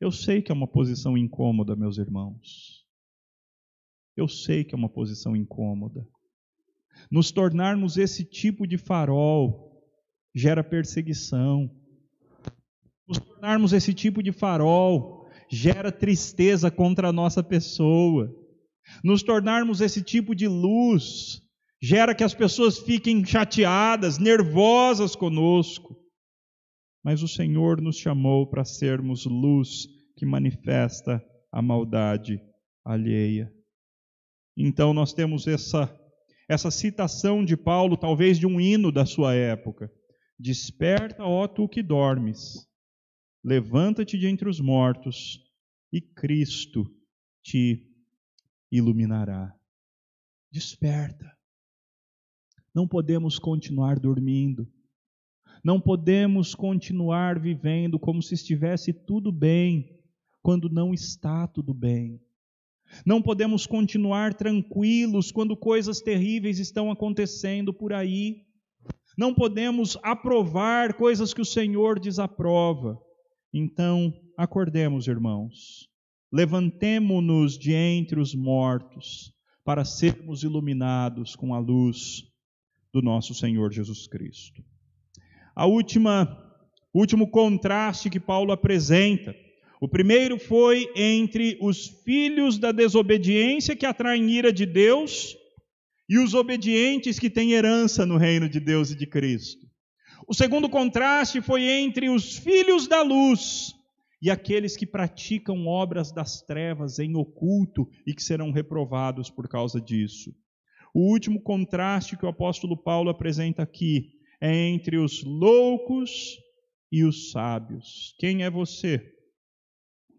[0.00, 2.84] Eu sei que é uma posição incômoda, meus irmãos.
[4.16, 6.06] Eu sei que é uma posição incômoda.
[7.10, 9.82] Nos tornarmos esse tipo de farol
[10.34, 11.70] gera perseguição.
[13.06, 15.15] Nos tornarmos esse tipo de farol
[15.50, 18.34] gera tristeza contra a nossa pessoa.
[19.02, 21.40] Nos tornarmos esse tipo de luz
[21.82, 25.96] gera que as pessoas fiquem chateadas, nervosas conosco.
[27.04, 32.40] Mas o Senhor nos chamou para sermos luz que manifesta a maldade
[32.84, 33.52] alheia.
[34.56, 35.94] Então nós temos essa
[36.48, 39.90] essa citação de Paulo, talvez de um hino da sua época.
[40.38, 42.66] Desperta, ó tu que dormes.
[43.46, 45.40] Levanta-te de entre os mortos
[45.92, 46.84] e Cristo
[47.44, 47.88] te
[48.72, 49.54] iluminará.
[50.50, 51.32] Desperta.
[52.74, 54.68] Não podemos continuar dormindo.
[55.62, 59.96] Não podemos continuar vivendo como se estivesse tudo bem,
[60.42, 62.20] quando não está tudo bem.
[63.06, 68.44] Não podemos continuar tranquilos quando coisas terríveis estão acontecendo por aí.
[69.16, 73.05] Não podemos aprovar coisas que o Senhor desaprova.
[73.58, 75.88] Então, acordemos, irmãos.
[76.30, 79.32] Levantemo-nos de entre os mortos
[79.64, 82.22] para sermos iluminados com a luz
[82.92, 84.62] do nosso Senhor Jesus Cristo.
[85.54, 86.36] A última,
[86.92, 89.34] último contraste que Paulo apresenta,
[89.80, 95.34] o primeiro foi entre os filhos da desobediência que atraem ira de Deus
[96.06, 99.65] e os obedientes que têm herança no reino de Deus e de Cristo.
[100.28, 103.72] O segundo contraste foi entre os filhos da luz
[104.20, 109.80] e aqueles que praticam obras das trevas em oculto e que serão reprovados por causa
[109.80, 110.34] disso.
[110.92, 116.38] O último contraste que o apóstolo Paulo apresenta aqui é entre os loucos
[116.90, 118.14] e os sábios.
[118.18, 119.14] Quem é você?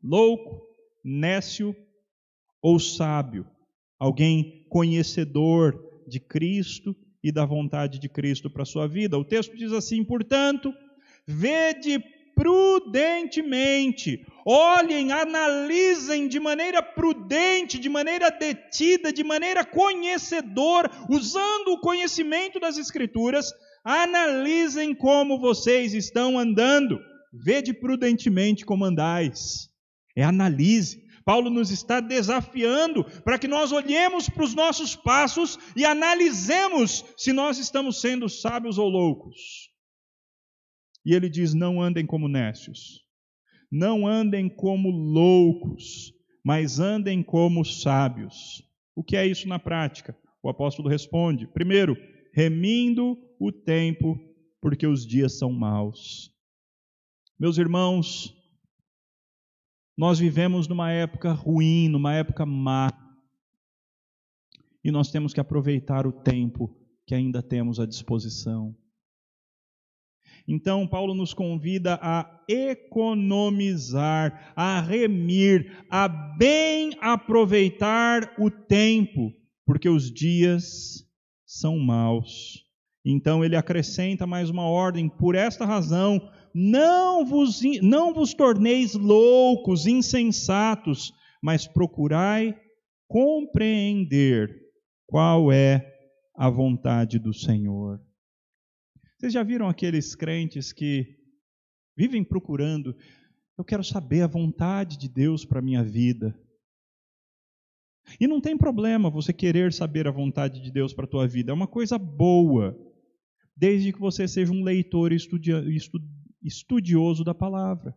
[0.01, 0.61] Louco,
[1.03, 1.75] nécio
[2.61, 3.45] ou sábio?
[3.99, 9.17] Alguém conhecedor de Cristo e da vontade de Cristo para a sua vida?
[9.17, 10.73] O texto diz assim: portanto,
[11.25, 12.03] vede
[12.37, 22.59] prudentemente, olhem, analisem de maneira prudente, de maneira detida, de maneira conhecedora, usando o conhecimento
[22.59, 23.51] das Escrituras,
[23.83, 26.99] analisem como vocês estão andando.
[27.33, 29.69] Vede prudentemente como andais.
[30.15, 31.06] É analise.
[31.27, 37.33] Paulo nos está desafiando para que nós olhemos para os nossos passos e analisemos se
[37.33, 39.69] nós estamos sendo sábios ou loucos.
[41.05, 43.01] E ele diz: não andem como nécios,
[43.69, 46.13] não andem como loucos,
[46.45, 48.63] mas andem como sábios.
[48.95, 50.17] O que é isso na prática?
[50.41, 51.97] O apóstolo responde: primeiro,
[52.33, 54.17] remindo o tempo,
[54.61, 56.31] porque os dias são maus.
[57.37, 58.33] Meus irmãos,
[59.97, 62.91] nós vivemos numa época ruim, numa época má.
[64.83, 66.75] E nós temos que aproveitar o tempo
[67.05, 68.75] que ainda temos à disposição.
[70.47, 79.33] Então, Paulo nos convida a economizar, a remir, a bem aproveitar o tempo,
[79.65, 81.05] porque os dias
[81.45, 82.63] são maus.
[83.03, 86.21] Então, ele acrescenta mais uma ordem: por esta razão,
[86.59, 92.59] não vos, não vos torneis loucos, insensatos, mas procurai
[93.07, 94.59] compreender
[95.05, 95.85] qual é
[96.35, 98.01] a vontade do Senhor.
[99.15, 101.05] Vocês já viram aqueles crentes que
[101.95, 102.95] vivem procurando,
[103.55, 106.35] eu quero saber a vontade de Deus para a minha vida.
[108.19, 111.51] E não tem problema você querer saber a vontade de Deus para a tua vida,
[111.51, 112.75] é uma coisa boa,
[113.55, 115.17] desde que você seja um leitor e
[116.47, 117.95] estudioso da palavra.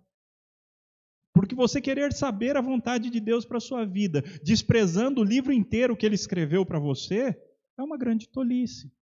[1.33, 5.53] Porque você querer saber a vontade de Deus para a sua vida, desprezando o livro
[5.53, 7.37] inteiro que ele escreveu para você,
[7.79, 8.93] é uma grande tolice.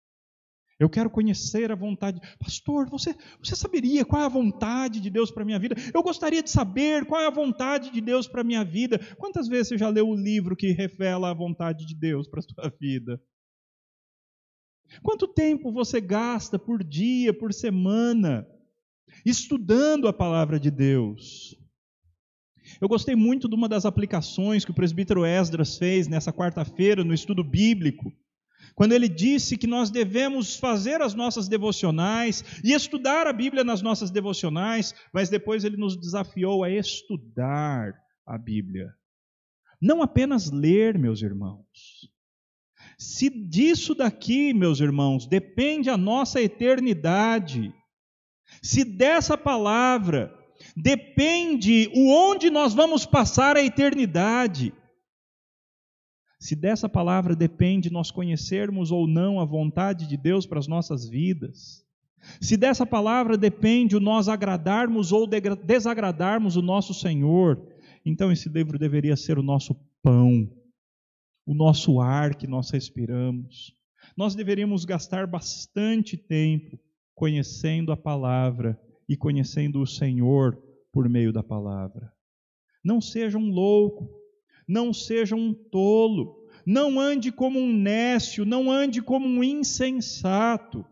[0.79, 2.21] Eu quero conhecer a vontade.
[2.39, 5.75] Pastor, você, você saberia qual é a vontade de Deus para a minha vida?
[5.93, 9.01] Eu gostaria de saber qual é a vontade de Deus para a minha vida.
[9.17, 12.43] Quantas vezes você já leu o livro que revela a vontade de Deus para a
[12.43, 13.21] sua vida?
[15.03, 18.47] Quanto tempo você gasta por dia, por semana,
[19.25, 21.57] estudando a palavra de Deus.
[22.81, 27.15] Eu gostei muito de uma das aplicações que o presbítero Esdras fez nessa quarta-feira no
[27.15, 28.13] estudo bíblico,
[28.75, 33.83] quando ele disse que nós devemos fazer as nossas devocionais e estudar a Bíblia nas
[33.83, 37.93] nossas devocionais, mas depois ele nos desafiou a estudar
[38.27, 38.93] a Bíblia.
[39.81, 41.65] Não apenas ler, meus irmãos.
[42.99, 47.73] Se disso daqui, meus irmãos, depende a nossa eternidade,
[48.63, 50.35] se dessa palavra
[50.77, 54.73] depende o onde nós vamos passar a eternidade,
[56.39, 61.09] se dessa palavra depende nós conhecermos ou não a vontade de Deus para as nossas
[61.09, 61.85] vidas,
[62.41, 67.61] se dessa palavra depende o nós agradarmos ou desagradarmos o nosso Senhor,
[68.05, 70.49] então esse livro deveria ser o nosso pão,
[71.47, 73.75] o nosso ar que nós respiramos.
[74.17, 76.79] Nós deveríamos gastar bastante tempo
[77.19, 80.57] conhecendo a palavra e conhecendo o Senhor
[80.93, 82.13] por meio da palavra.
[82.83, 84.09] Não seja um louco,
[84.69, 90.87] não seja um tolo, não ande como um nécio, não ande como um insensato,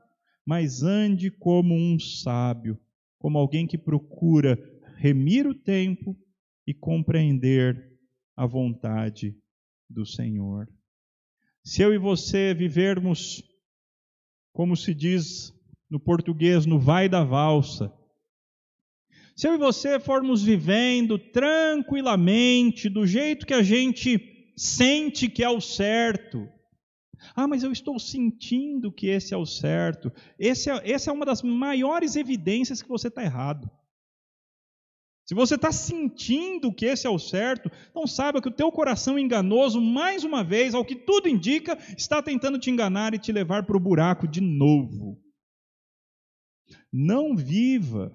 [0.45, 2.77] mas ande como um sábio,
[3.21, 4.59] como alguém que procura
[4.97, 6.19] remir o tempo
[6.67, 7.97] e compreender
[8.37, 9.39] a vontade
[9.89, 10.69] do Senhor.
[11.63, 13.45] Se eu e você vivermos,
[14.53, 15.56] como se diz
[15.91, 17.93] no português, no vai da valsa.
[19.35, 25.51] Se eu e você formos vivendo tranquilamente, do jeito que a gente sente que é
[25.51, 26.49] o certo,
[27.35, 30.13] ah, mas eu estou sentindo que esse é o certo.
[30.39, 33.71] Esse é, essa é uma das maiores evidências que você está errado.
[35.27, 39.19] Se você está sentindo que esse é o certo, então saiba que o teu coração
[39.19, 43.65] enganoso, mais uma vez, ao que tudo indica, está tentando te enganar e te levar
[43.65, 45.21] para o buraco de novo.
[46.93, 48.15] Não viva,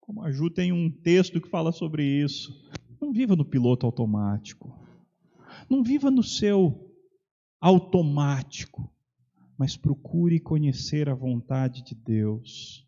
[0.00, 2.52] como a Ju tem um texto que fala sobre isso,
[3.00, 4.78] não viva no piloto automático.
[5.68, 6.90] Não viva no seu
[7.60, 8.92] automático,
[9.58, 12.86] mas procure conhecer a vontade de Deus.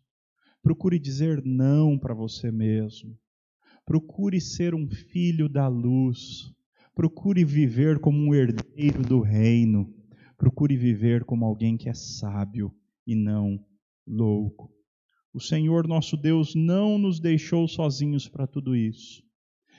[0.61, 3.17] Procure dizer não para você mesmo.
[3.85, 6.51] Procure ser um filho da luz.
[6.95, 9.93] Procure viver como um herdeiro do reino.
[10.37, 12.73] Procure viver como alguém que é sábio
[13.05, 13.63] e não
[14.07, 14.72] louco.
[15.33, 19.23] O Senhor nosso Deus não nos deixou sozinhos para tudo isso.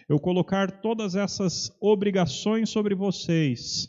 [0.08, 3.88] Eu colocar todas essas obrigações sobre vocês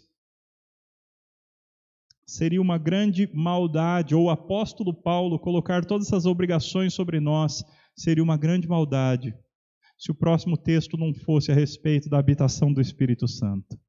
[2.26, 7.64] seria uma grande maldade, ou o apóstolo Paulo colocar todas essas obrigações sobre nós
[7.96, 9.34] seria uma grande maldade.
[9.98, 13.80] se o próximo texto não fosse a respeito da habitação do Espírito Santo.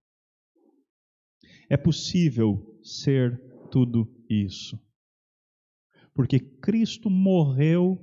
[1.68, 3.40] É possível ser
[3.72, 4.78] tudo isso.
[6.16, 8.02] Porque Cristo morreu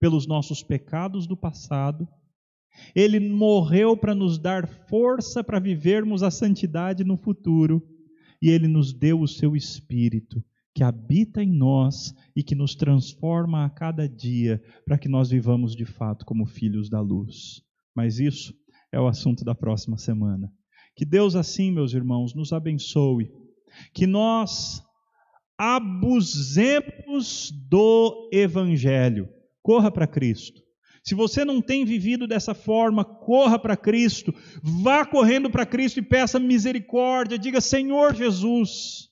[0.00, 2.08] pelos nossos pecados do passado,
[2.94, 7.82] ele morreu para nos dar força para vivermos a santidade no futuro,
[8.40, 13.64] e ele nos deu o seu Espírito, que habita em nós e que nos transforma
[13.64, 17.60] a cada dia para que nós vivamos de fato como filhos da luz.
[17.96, 18.54] Mas isso
[18.92, 20.52] é o assunto da próxima semana.
[20.94, 23.32] Que Deus, assim, meus irmãos, nos abençoe,
[23.92, 24.80] que nós
[25.58, 29.28] abusemos do Evangelho.
[29.60, 30.62] Corra para Cristo.
[31.02, 34.32] Se você não tem vivido dessa forma, corra para Cristo,
[34.62, 37.38] vá correndo para Cristo e peça misericórdia.
[37.38, 39.08] Diga: Senhor Jesus,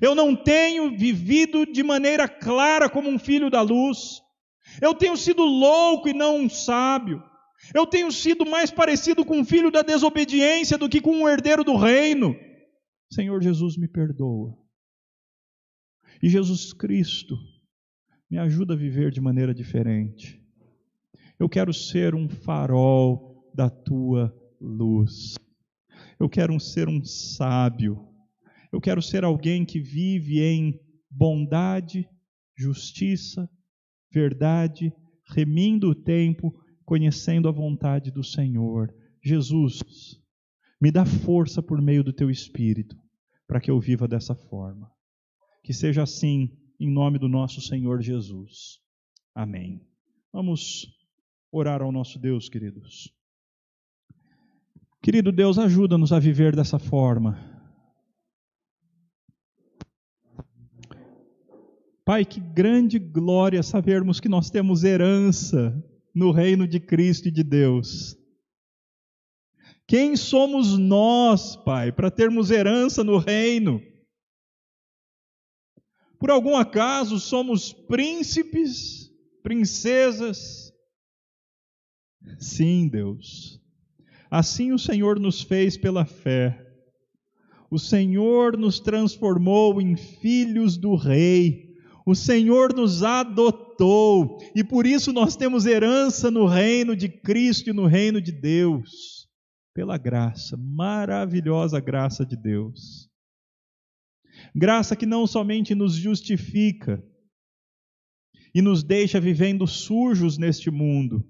[0.00, 4.20] eu não tenho vivido de maneira clara como um filho da luz.
[4.80, 7.22] Eu tenho sido louco e não um sábio.
[7.74, 11.64] Eu tenho sido mais parecido com um filho da desobediência do que com um herdeiro
[11.64, 12.34] do reino.
[13.10, 14.61] Senhor Jesus, me perdoa.
[16.22, 17.36] E Jesus Cristo,
[18.30, 20.40] me ajuda a viver de maneira diferente.
[21.38, 25.34] Eu quero ser um farol da tua luz.
[26.20, 28.08] Eu quero ser um sábio.
[28.72, 32.08] Eu quero ser alguém que vive em bondade,
[32.56, 33.50] justiça,
[34.10, 34.92] verdade,
[35.26, 36.54] remindo o tempo,
[36.84, 38.94] conhecendo a vontade do Senhor.
[39.20, 39.82] Jesus,
[40.80, 42.96] me dá força por meio do teu espírito
[43.46, 44.88] para que eu viva dessa forma.
[45.62, 48.80] Que seja assim, em nome do nosso Senhor Jesus.
[49.34, 49.80] Amém.
[50.32, 50.86] Vamos
[51.50, 53.14] orar ao nosso Deus, queridos.
[55.02, 57.38] Querido Deus, ajuda-nos a viver dessa forma.
[62.04, 65.72] Pai, que grande glória sabermos que nós temos herança
[66.14, 68.16] no reino de Cristo e de Deus.
[69.86, 73.80] Quem somos nós, Pai, para termos herança no reino?
[76.22, 79.10] Por algum acaso somos príncipes,
[79.42, 80.72] princesas?
[82.38, 83.60] Sim, Deus.
[84.30, 86.64] Assim o Senhor nos fez pela fé.
[87.68, 91.74] O Senhor nos transformou em filhos do Rei.
[92.06, 97.72] O Senhor nos adotou e por isso nós temos herança no reino de Cristo e
[97.72, 99.28] no reino de Deus,
[99.74, 103.11] pela graça, maravilhosa graça de Deus.
[104.54, 107.02] Graça que não somente nos justifica
[108.54, 111.24] e nos deixa vivendo sujos neste mundo,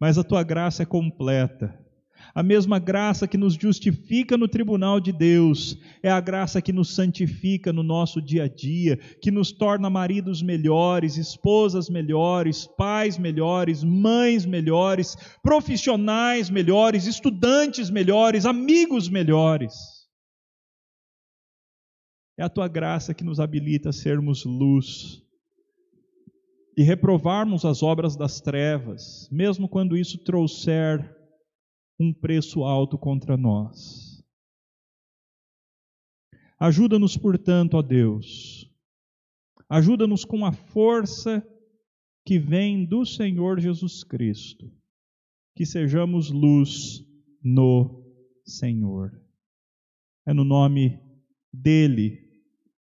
[0.00, 1.86] mas a tua graça é completa.
[2.34, 6.94] A mesma graça que nos justifica no tribunal de Deus é a graça que nos
[6.94, 13.84] santifica no nosso dia a dia, que nos torna maridos melhores, esposas melhores, pais melhores,
[13.84, 19.95] mães melhores, profissionais melhores, estudantes melhores, amigos melhores.
[22.38, 25.22] É a tua graça que nos habilita a sermos luz
[26.76, 31.16] e reprovarmos as obras das trevas, mesmo quando isso trouxer
[31.98, 34.22] um preço alto contra nós.
[36.58, 38.70] Ajuda-nos, portanto, ó Deus.
[39.68, 41.46] Ajuda-nos com a força
[42.24, 44.70] que vem do Senhor Jesus Cristo.
[45.54, 47.02] Que sejamos luz
[47.42, 48.04] no
[48.44, 49.18] Senhor.
[50.26, 51.00] É no nome
[51.52, 52.25] dele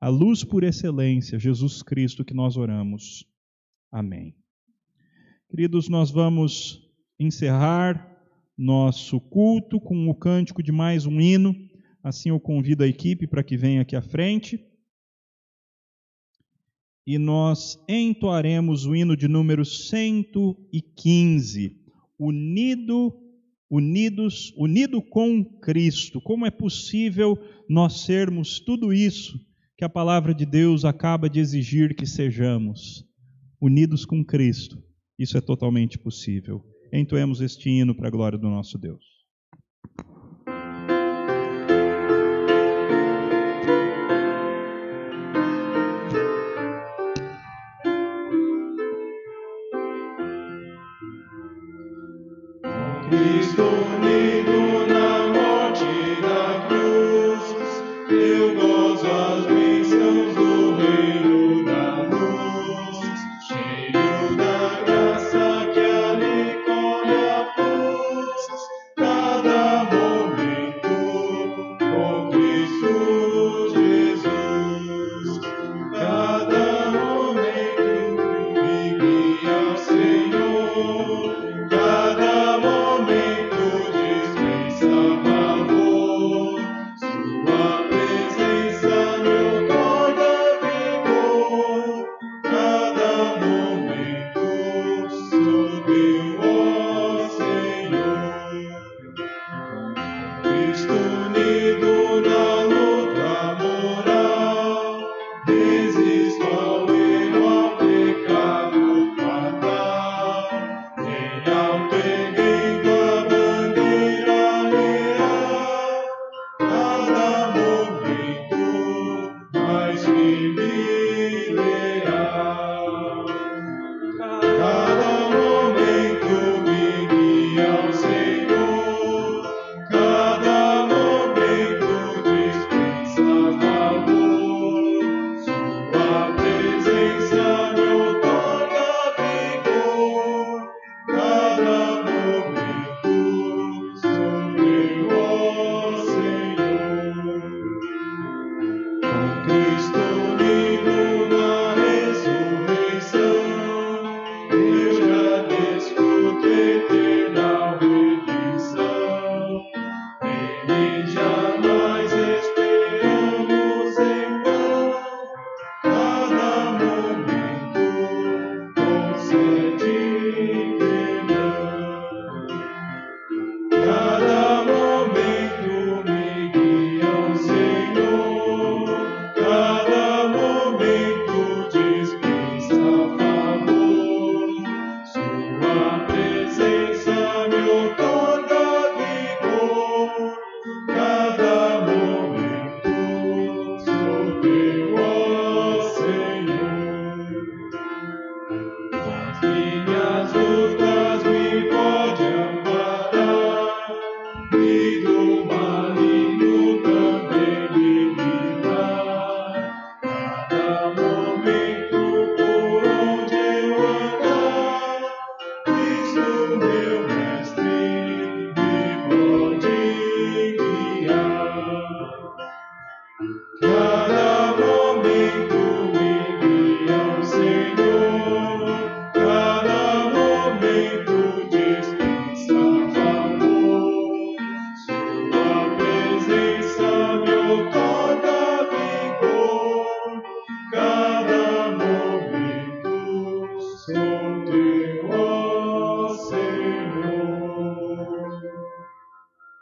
[0.05, 3.25] a luz por excelência, Jesus Cristo, que nós oramos.
[3.91, 4.37] Amém.
[5.49, 6.87] Queridos, nós vamos
[7.19, 8.15] encerrar
[8.55, 11.57] nosso culto com o cântico de mais um hino.
[12.03, 14.63] Assim eu convido a equipe para que venha aqui à frente.
[17.07, 21.81] E nós entoaremos o hino de número 115,
[22.19, 23.19] unido
[23.71, 26.21] unidos, unido com Cristo.
[26.21, 29.41] Como é possível nós sermos tudo isso
[29.77, 33.05] que a palavra de Deus acaba de exigir que sejamos
[33.61, 34.83] unidos com Cristo.
[35.19, 36.65] Isso é totalmente possível.
[36.93, 39.15] Entoemos este hino para a glória do nosso Deus.
[53.57, 54.64] God.